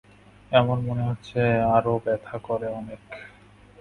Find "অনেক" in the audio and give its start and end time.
2.79-3.01